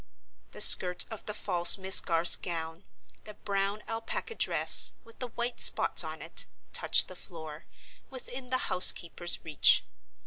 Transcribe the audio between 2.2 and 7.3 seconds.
gown—the brown alpaca dress, with the white spots on it—touched the